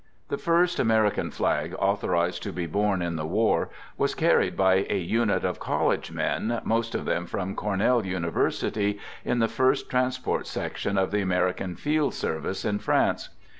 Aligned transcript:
The 0.29 0.37
first 0.39 0.79
American 0.79 1.29
flag 1.29 1.75
authorized 1.77 2.41
to 2.41 2.51
be 2.51 2.65
borne 2.65 3.03
in 3.03 3.17
the 3.17 3.25
war 3.27 3.69
was 3.99 4.15
carried 4.15 4.57
by 4.57 4.83
a 4.89 4.97
unit 4.97 5.45
of 5.45 5.59
college 5.59 6.11
men, 6.11 6.59
most 6.63 6.95
of 6.95 7.05
them 7.05 7.27
from 7.27 7.53
Cornell 7.55 8.03
University, 8.03 8.97
in 9.23 9.37
the 9.37 9.47
first 9.47 9.91
trans 9.91 10.17
port 10.17 10.47
section 10.47 10.97
of 10.97 11.11
the 11.11 11.21
American 11.21 11.75
Field 11.75 12.15
Service 12.15 12.65
in 12.65 12.79
France. 12.79 13.29